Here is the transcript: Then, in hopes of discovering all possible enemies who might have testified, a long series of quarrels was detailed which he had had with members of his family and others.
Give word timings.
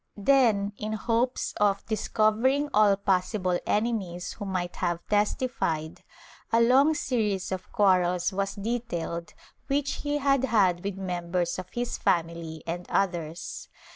Then, 0.17 0.73
in 0.77 0.93
hopes 0.93 1.53
of 1.57 1.85
discovering 1.85 2.69
all 2.73 2.95
possible 2.95 3.59
enemies 3.67 4.33
who 4.33 4.45
might 4.45 4.77
have 4.77 5.05
testified, 5.09 6.01
a 6.51 6.59
long 6.59 6.95
series 6.95 7.51
of 7.51 7.71
quarrels 7.71 8.33
was 8.33 8.55
detailed 8.55 9.35
which 9.67 10.01
he 10.01 10.17
had 10.17 10.43
had 10.45 10.83
with 10.83 10.97
members 10.97 11.59
of 11.59 11.69
his 11.73 11.99
family 11.99 12.63
and 12.65 12.87
others. 12.89 13.69